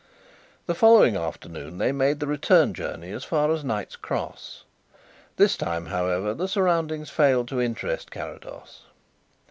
The 0.65 0.73
following 0.73 1.15
afternoon 1.15 1.77
they 1.77 1.91
made 1.91 2.19
the 2.19 2.25
return 2.25 2.73
journey 2.73 3.11
as 3.11 3.23
far 3.23 3.51
as 3.51 3.63
Knight's 3.63 3.95
Cross. 3.95 4.63
This 5.35 5.55
time, 5.55 5.85
however, 5.85 6.33
the 6.33 6.47
surroundings 6.47 7.11
failed 7.11 7.47
to 7.49 7.61
interest 7.61 8.09
Carrados. 8.09 8.85